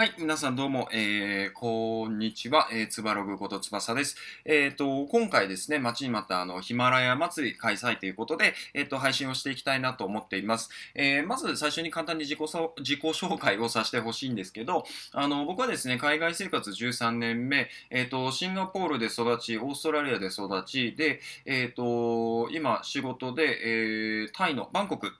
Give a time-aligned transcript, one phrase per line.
[0.00, 4.14] はい、皆さんどうも、えー、こんにちは、えー、つばログことつばさです。
[4.44, 10.70] えっ、ー、と、今回ですね、待ちに待ったあの、ヒマラヤ祭り開催ということで、えっ、ー、と、配信をしていきたいなと思っています。
[10.94, 25.12] えー、まず最初に簡単に自己自己紹介をさせてほしいんですけど、あの、僕はですね、海外生活13年目、えっ、ー、と、シンガポールで育ち、オーストラリアで育ち、で、えっ、と、今、仕事で、えー、タイのバンコク、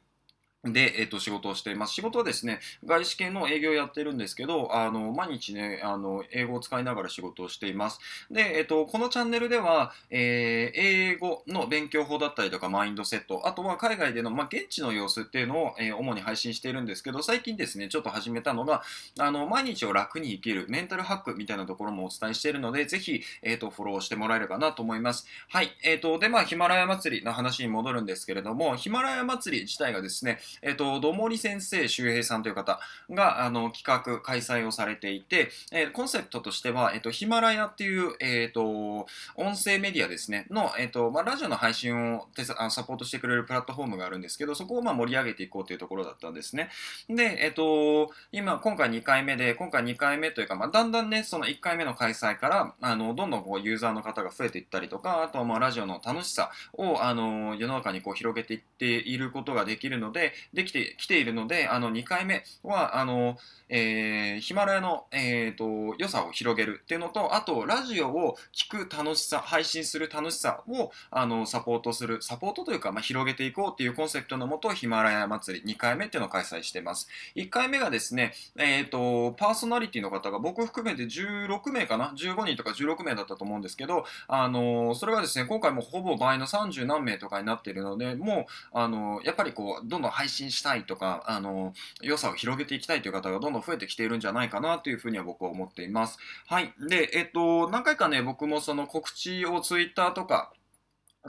[0.73, 1.95] で、えっと、仕事をしています。
[1.95, 8.01] 仕事はですね、外資系の営業をやってるんですけど、あの、毎日ね、あの、英語を使いながら仕事をしています。
[8.31, 18.83] で、えっと、このチャンネルでは、えー、英語の勉強法だったりとか、マインドセット、あとは海外での、まあ、現地の様子っていうのを、えー、主に配信しているんですけど、最近ですね、ちょっと始めたのが、
[19.19, 25.27] あの、毎日を楽に生きるメンタルハックみたいなところもお伝えしているので、ぜひ、えっと、フォローしてもらえればなと思います。
[25.49, 25.71] はい。
[25.83, 32.81] えっと、で、まあ、ヒマラヤ祭りの話に戻るんですけれども、ヒマラヤ祭り自体がですね、えっと、ども森先生周平さんという方
[33.11, 42.29] があの企画、開催をされていて、えー、コンセプトとしては、えっ、ー、と、ヒマラヤっていう、えっ、と、音声メディアですね、の、えっ、と、まあ、ラジオの配信を
[42.71, 46.71] サポートしてくれるプラットフォームがあるんですけど、そこをまあ盛り上げていこうというところだったんですね。
[47.11, 77.09] で、えっ、と、今、今回2回目で、今回2回目というか、まあ、だんだんね、その1回目の開催から、あの、どんどんこう、ユーザーの方が増えていったりとか、あとはまあ、ラジオの楽しさを、あの、世の中にこう、広げていっていることができるので、できてきているので、あの、2回目は、あの、えー、ヒマラヤの、えーと、良さを広げるっていうのと、あと、ラジオを聞く楽しさ、配信する楽しさをあのサポートする、サポートというか、まあ、広げていこうっていうコンセプトのもと、ヒマラヤ祭り2回目っていうのを開催しています。
[77.37, 96.19] 1回目がですね、えーと、パーソナリティの方が僕含めて16名かな ?15 人とか16名だったと思うんですけど、あのそれがですね、今回もほぼ倍の30何名とかになっているので、もう、あのやっぱりこう、どんどん配信したいとか、あの良さを広げていきたいという方がどんどん増えてきているんじゃないかなというふうには僕は思っています。
[96.47, 96.73] はい。
[96.89, 100.53] で、えっと、何回かね、僕もその告知をツイッターとか、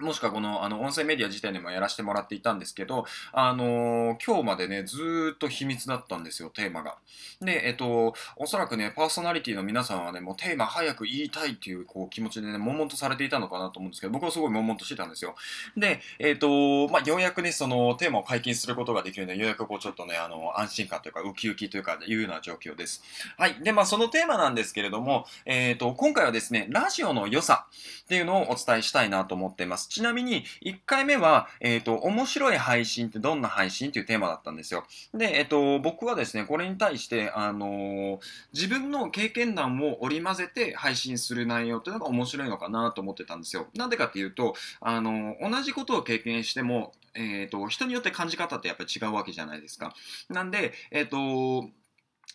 [0.01, 6.97] もしくはこの、あの、音声メディア自体でもやらせてもらっていたんですけど、あのー、今日までね、ずっと秘密だったんですよ、テーマが。
[7.41, 15.35] で、えっと、おそらくね、パーソナリティの皆さんはね、もうテーマ早く言いたいっていう、こう、気持ちでね、悶々とされていたのかなと思うんですけど、僕はすごい悶々としてたんですよ。
[15.77, 23.03] で、えっと、まあ、ようやくね、その、テーマを解禁することができるので、ようやくこう、ちょっとね、あの、安心感というか、ウキウキというか、いうような状況です。
[23.37, 23.55] はい。
[23.63, 27.67] で、まあ、そのテーマなんですけれども、えっと、今回はですね、ラジオの良さ
[28.03, 29.88] っていうのをお伝えしたいなと思っています。
[29.89, 34.85] ちなみに、1回目は、えっ、ー、と、面白い配信ってどんな配信っていうテーマだったんですよ。
[35.13, 38.19] で、えっ、と、僕はですね、これに対して、あの、
[38.53, 43.67] 自分の経験談を織り交ぜて配信する内容っていうのが面白いのかなと思ってたんですよ。
[43.75, 49.93] なんでかっていうと、あの同じことを経験しても、えっ、と、人によって感じ方ってやっぱり違うわけじゃないですか。
[50.29, 51.69] なんで、えっ、と、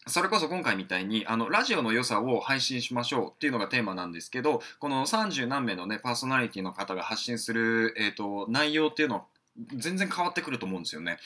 [0.07, 9.23] それこそ今回みたいに、あの、ラジオの良さを配信しましょうっていうのがテーマなんですけど、この30何名のね、パーソナリティの方が発信する、えっ、ー、と、内容っていうのを
[9.77, 11.19] 全然変わってくると思うんですよね。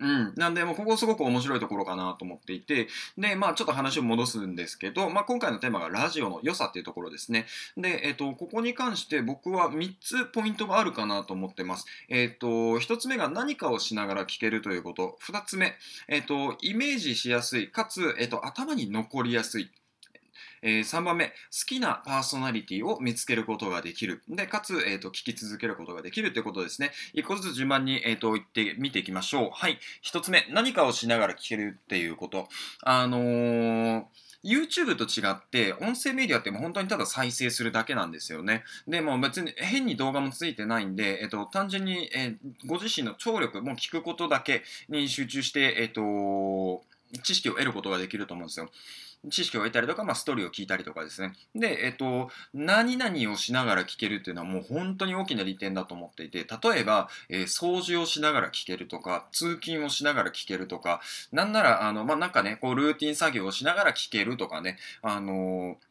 [0.00, 0.32] うん。
[0.36, 7.46] なんで、もうここすごく面白いところかなと思っていて、で、まあちょっと話を戻すんですけど、まあ今回のテーマがラジオの良さっていうところですね。
[7.76, 11.86] で、えっ、と、ここに関して僕は3つポイントがあるかなと思ってます。
[12.08, 15.18] えっ、と、1つ目が何かをしながら聞けるということ。
[15.22, 15.74] 2つ目、
[16.08, 19.70] えっ、と、イメージしやすい、かつ、えっ、と、頭に残りやすい。
[20.66, 21.32] えー、3番目、好
[21.64, 24.24] きなパーソナリティを見つけることができる。
[24.28, 26.90] で、かつ、えっ、ー、と、聞き続けることができるということですね。
[27.14, 29.50] 一個ずつ順番に、えっ、ー、と、言ってみていきましょう。
[29.52, 29.78] はい。
[30.02, 32.48] 一つ目、何かをしながら聞けるっていうこと。
[32.82, 34.04] あのー
[34.44, 38.62] YouTube と違って、音声メディアってもう本当にただ再生するだけなんですよね。
[38.86, 46.84] で、も別に変に動画もついてないんで、えっと、単純に、え、ご自身の聴力、も聞くことだけに集中して、えっと、
[47.22, 48.70] 知識を得ることができると思うんですよ。
[49.30, 51.32] 知識を得たりとか、まあ、ストーリーを聞いたりとかですね。
[51.54, 61.00] で、えっと、何々をしながら聞けるっていうのはもう本当に大きな利点だと思っていて、例えば、えー、掃除をしながら聞けるとか、通勤をしながら聞けるとか、
[61.32, 65.86] なんなら、あの、まあ、なんかね、こう、ルーティン作業をしながら聞けるとかね、あのー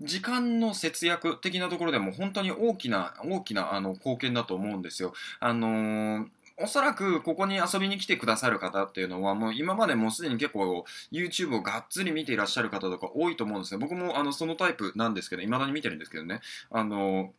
[0.00, 5.14] 時間の節約的なところでも本当に大きな、大きなあの貢献だと思うんですよ。
[5.40, 6.26] あのー、
[6.58, 13.80] おそらくここに遊びに来てくださる方っていうのはもう今までもうすでに結構 YouTube をがっつり見ていらっしゃる方とか多いと思うんですよ。
[13.80, 16.40] 僕もあのそのタイプなんですけど、未だに見てるんですけどね。
[16.70, 17.32] あの、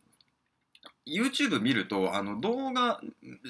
[1.08, 3.00] YouTube 見ると、あの動画、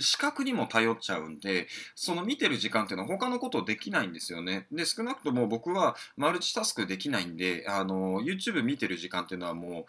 [0.00, 4.66] 視覚にも頼っちゃうんで、その見てる時間っていうのは他のことできないんですよね。
[4.72, 9.84] で、少なくとも僕はマルチタスクできないんで、あの、YouTube 見てる時間っていうのはもう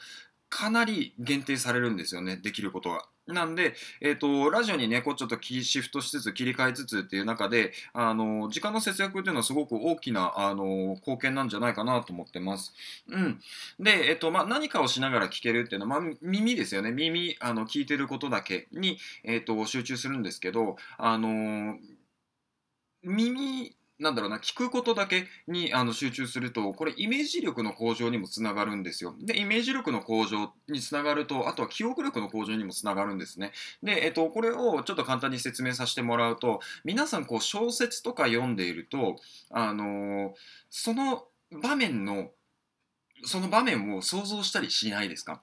[0.49, 3.05] かなり限定されるんですよね、できることが。
[3.33, 12.73] なんで、えっ、ー、と、ラジオにね、こうちょっとシフトしつつ、切り替えつつっていう中で、あの、時間の節約っていうのはすごく大きな、あの、貢献なんじゃないかなと思ってます。
[13.09, 13.39] うん。
[13.79, 16.91] で、えっ、ー、と、まあ、何かをしながら聞けるっていうのは、まあ、耳ですよね。
[16.91, 21.77] 耳、あの、聞いてることだけに、えっ、ー、と、集中するんですけど、あの、
[23.03, 29.13] 耳なんだろうな、聞くことだけにあの集中すると、これイメージ力の向上にもつながるんですよ。
[29.21, 33.51] で、イメージ力の向上につながると、あとは記憶力の向上にもつながるんですね。
[33.83, 39.17] で、えっと、これをちょっと簡単に説明させてもらうと、皆さんこう小説とか読んでいると、
[39.51, 40.31] あのー、
[40.69, 41.25] その
[41.61, 42.31] 場面の、
[43.25, 45.41] その場面を想像したりしないですか？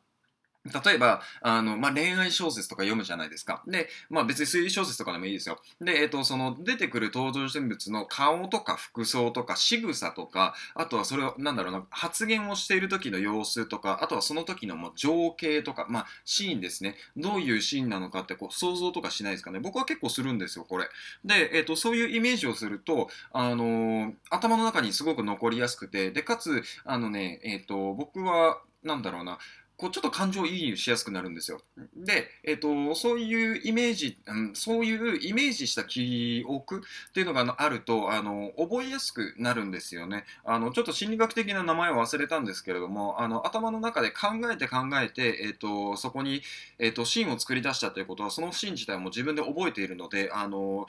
[0.85, 3.63] 例えば、あの、まあ、恋愛小説とか読むじゃないですか。
[3.67, 5.61] で、まあ、別に推理小説とかでもいいですよ。
[5.81, 16.97] で、えっ、と、その、出てくる登場人物の顔とか服装とか仕草とか、あとはそれを、なんだろうな、発言をしている時の様子とか、あとはその時のもう情景とか、まあ、シーンですね。
[17.17, 19.61] どういうシーンなのかって、こう、想像とかしないですかね。
[19.61, 20.89] 僕は結構するんですよ、これ。
[21.25, 29.39] で、えっ、と、そういうイメージをすると、あのー、頭の中にすごく残りやすくて、で、かつ、あのね、えっ、と、僕は、なんだろうな、
[29.77, 31.61] こうちょっと感情移入しやすくなるんですよ。
[31.95, 40.25] で、えっ、ー、と、そういうイメージ、うん、そういうイメージした記憶っていうのがあると、あの、覚えやすくなるんですよね。
[40.45, 46.43] あの、ちょっと心理学的な名前を忘れたんですけれども、あの、頭の中で考えて考えて、えっ、ー、と、そこに、
[46.79, 50.87] えっ、ー、と、シーンを作り出したということは、そのシーン自体も自分で覚えているので、あの、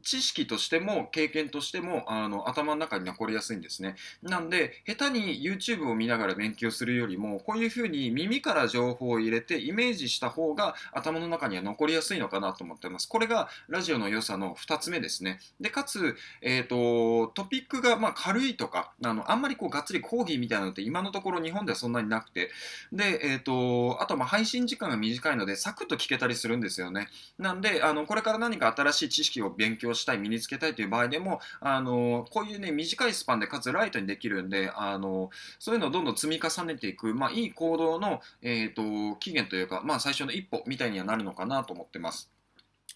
[0.00, 3.96] 知識としても経験としてもあの頭の中に残りやすいんですね。
[4.22, 13.08] なんで下手に YouTube を見ながら勉強するよりもこういうふうに耳から情報を入れてイメージした方が頭の中には残りやすいのかなと思ってます。
[13.08, 15.40] これがラジオの良さの2つ目ですね。
[15.60, 22.50] でかつ、えーと、トピックがま軽いとかあのあんまりこうがっつり講義みたいなのって今のところ日本ではそんなになくて
[22.92, 27.08] で、えーと、あとま配信時間が短いのでサクッと聞けたりするんですよね。
[27.38, 42.30] なんであのこれから何か新しい知識を勉強強したい、身につけたいという場合でも、あのこういうね、短いスパンでかつライトにできるんで、あのそういうのをどんどん積み重ねていく、まあ、いい行動の、えーと、期限というか、まあ、最初の一歩みたいにはなるのかなと思ってます。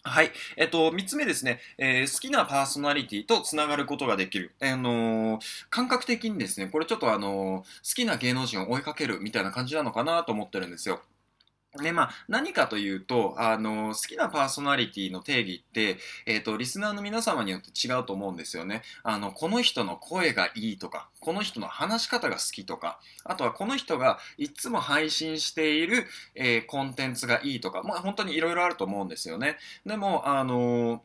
[0.02, 0.30] はい。
[0.56, 4.52] えっと、三つ目ですね、えー、好きなパーソナリティとつながることができる。
[4.60, 11.02] あのー、感覚的にですね、これちょっとあのー、好きな芸能人を追いかけるみたいな感じなのかなと思ってるんですよ。
[11.76, 18.82] で、まあ、何かというと、あの、好きなパーソナリティの定義って、えっ、ー、と、リスナーの皆様によって違うと思うんですよね。
[19.02, 29.56] あの、この人の声がいいとか、この人の話し方が好きとか、あとはこの人がいつも配信している、えー、コンテンツがいいとか、まあ、本当にいろいろあると思うんですよね。
[29.84, 31.02] でも、あの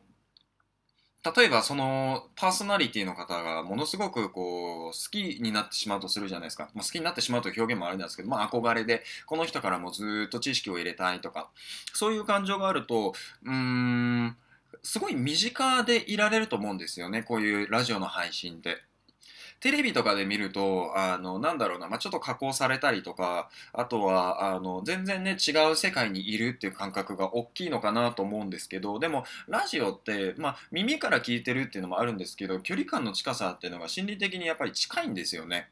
[1.24, 11.50] 例えばそのパーソナリティの方がものすごくこう好きになってしまうとするじゃないですか、まあ、好きになってしまうという表現もあれなんですけど、まあ、憧れでこの人からもずっと知識を入れたいとか。
[11.94, 13.14] そういう感情があると
[13.44, 14.36] うーん
[14.82, 17.22] すごい身近でいられると思うんですよね。
[17.22, 18.82] こういうラジオの配信って。
[19.62, 35.68] テレビとかで見ると、あの、なんだろうな、まあ、ちょっと加工されたりとか、あとは、あの、全然ね、違う世界にいるっていう感覚が大きいのかなと思うんですけど、でも、ラジオって、まあ、耳から聞いてるっていうのもあるんですけど、距離感の近さっていうのが心理的にやっぱり近いんですよね。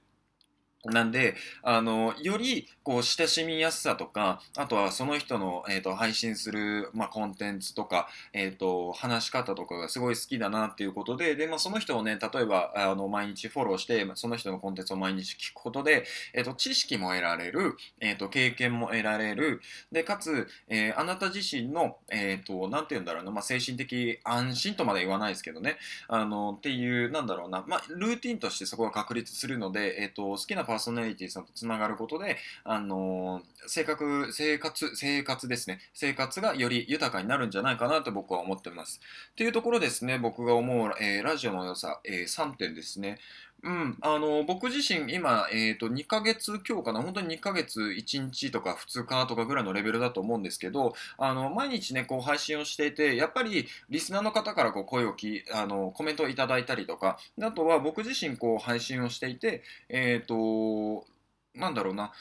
[0.84, 19.60] なんで、あの、より、こう、親しみやすさとか、あとはその人の、えっ、ー、と、配信する、まあ、コンテンツとか、えっ、ー、と、話し方とかがすごい好きだなっていうことで、で、まあ、その人をね、例えば、あの、毎日フォローして、その人のコンテンツを毎日聞くことで、えっ、ー、と、知識も得られる、えっ、と、経験も得られる、
[19.92, 25.76] で、かつ、えあなた自身の、えっ、と、なんて言うんだろうな、まあ、精神的安心とまで言わないですけどね、
[26.08, 35.80] あの、っていう、なんだろうな、まあ、ルーティンとしてそこが確立するので、えっ、と、好きなパーソナリティさんとつながることで、あのー、性格、生活、生活ですね。
[35.94, 39.00] 生活がより豊かになるんじゃないかなと僕は思ってます。
[39.34, 43.18] というところですね、僕が思う、えー、ラジオの良さ、えー、3点ですね。
[43.62, 47.02] うん、あの僕自身今、えーと、2ヶ月今日かな？
[47.02, 61.06] 本当に2ヶ月1日とか2日とかぐらいのレベルだと思うんですけどあの毎日ねこう配信をしていてやっぱりリスナーの方からこう声をきあのコメントをいただいたりとかあとは僕自身こう配信をしていてえっ、ー、と
[61.54, 62.12] なんだろうな、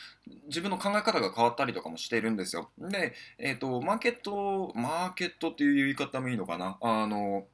[0.47, 2.71] 自分の考え方が変わったりとかもしてるんですよ。
[2.79, 6.77] で、えっ、ー、と、マーケット、マーケットっていう言い方もいいのかな？
[6.81, 7.45] あの、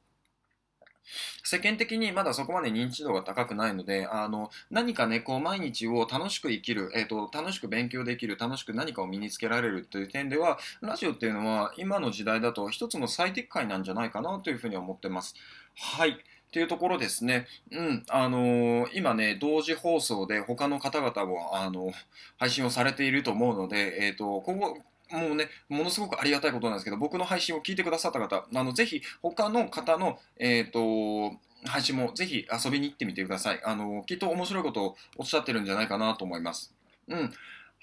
[1.43, 15.35] 世間的にまだそこまで認知度が高くないので、あの、何かね、こう、毎日を楽しく生きる、えっ、ー、と、楽しく勉強できる、楽しく何かを身につけられるという点では、ラジオっていうのは、今の時代だと一つの最適解なんじゃないかなというふうに思ってます。
[15.75, 16.11] はい。
[16.11, 16.15] っ
[16.55, 17.47] ていうところですね。
[17.71, 21.91] うん、あのー、今ね、同時放送で他の方々も、あの、
[22.37, 24.77] 配信をされていると思うので、えっ、と、今後、
[25.11, 33.61] もうね、ものすごくありがたいことなんですけど、僕の配信を聞いてくださった方、あのぜひ他の方の、えっ、ー、と、配信もぜひ遊びに行ってみてください。
[33.63, 36.73] あの、きっと面白いことをおっしゃってるんじゃないかなと思います。
[37.07, 37.33] うん。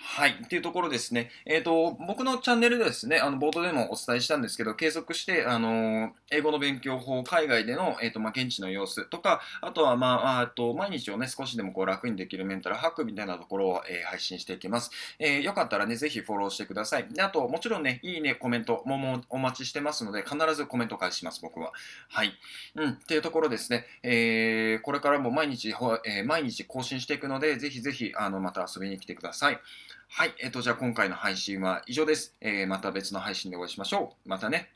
[0.04, 0.32] はい。
[0.44, 1.30] っていうところですね。
[1.46, 14.90] えっ、ー、と、僕のチャンネルでですね、あの、冒頭でもお伝えしたんですけど、継続して、あの、英語の勉強法、海外での、えっ、ー、と、まあ、現地の様子とか、あとは、まあ、あと、毎日をね、少しでもこう楽にできるメンタルハックみたいなところを、えー、配信していきます。
[15.18, 17.06] えよかったらね、ぜひフォローしてください。
[17.08, 21.72] で、あと、もちろんね、いいね、コメントももお待ちしてますので、必ずコメント返します、僕は。
[22.08, 22.32] はい。
[22.74, 22.90] うん。
[22.90, 23.86] っていうところですね。
[24.02, 29.60] えこれからも毎日、え毎日更新していくので、ぜひぜひ、あの、また遊びに来てください。
[30.14, 30.34] はい。
[30.40, 32.36] えっ、と、じゃあ今回の配信は以上です。
[32.42, 34.28] えー、また別の配信でお会いしましょう。
[34.28, 34.70] またね。